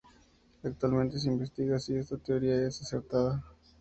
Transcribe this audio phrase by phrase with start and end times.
[0.63, 3.43] Actualmente se investiga si esta teoría es acertada.